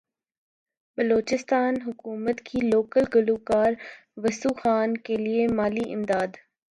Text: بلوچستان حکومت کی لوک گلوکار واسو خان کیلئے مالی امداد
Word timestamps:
بلوچستان 0.95 1.73
حکومت 1.85 2.37
کی 2.47 2.59
لوک 2.71 2.93
گلوکار 3.13 3.71
واسو 4.23 4.49
خان 4.59 4.89
کیلئے 5.05 5.43
مالی 5.57 5.85
امداد 5.95 6.31